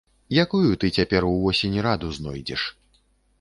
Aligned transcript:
Якую 0.43 0.69
ты 0.83 0.89
цяпер 1.01 1.27
увосень 1.33 1.77
раду 1.89 2.11
знойдзеш? 2.21 2.65